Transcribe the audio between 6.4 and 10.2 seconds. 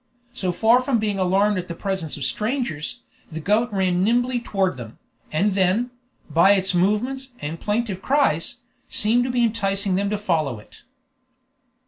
its movements and plaintive cries, seemed to be enticing them to